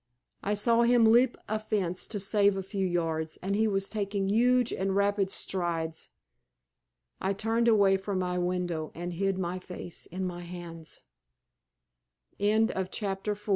[0.41, 4.29] I saw him leap a fence to save a few yards, and he was taking
[4.29, 6.09] huge and rapid strides.
[7.21, 11.03] I turned away from my window and hid my face in my hands.
[12.39, 13.39] CHAPTER V A SOUTH AMERIC